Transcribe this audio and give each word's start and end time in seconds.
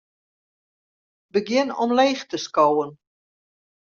Begjin 1.33 1.69
omleech 1.83 2.23
te 2.29 2.37
skowen. 2.45 2.91